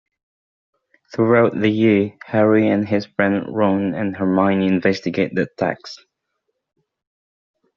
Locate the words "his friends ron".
2.89-3.93